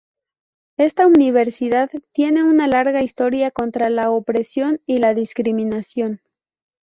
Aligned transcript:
Esta 0.79 1.05
universidad 1.05 1.91
tiene 2.11 2.43
una 2.43 2.65
larga 2.65 3.03
historia 3.03 3.51
contra 3.51 3.91
la 3.91 4.09
opresión 4.09 4.81
y 4.87 4.97
la 4.97 5.13
discriminación. 5.13 6.21